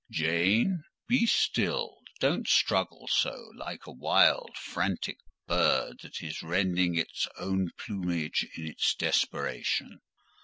[0.09, 7.27] "Jane, be still; don't struggle so, like a wild frantic bird that is rending its
[7.37, 10.01] own plumage in its desperation."